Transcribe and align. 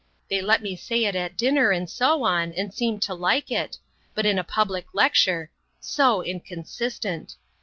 They 0.31 0.41
let 0.41 0.63
me 0.63 0.75
say 0.75 1.05
it 1.05 1.15
at 1.15 1.37
dinner 1.37 1.69
and 1.69 1.87
so 1.87 2.23
on, 2.23 2.53
and 2.53 2.73
seemed 2.73 3.03
to 3.03 3.13
like 3.13 3.51
it. 3.51 3.77
But 4.15 4.25
in 4.25 4.39
a 4.39 4.43
public 4.43 4.95
lecture...so 4.95 6.23
inconsistent. 6.23 7.35